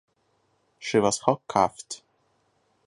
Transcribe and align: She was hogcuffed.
She 0.79 0.97
was 0.97 1.19
hogcuffed. 1.19 2.01